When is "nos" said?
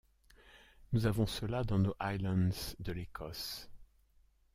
1.77-1.95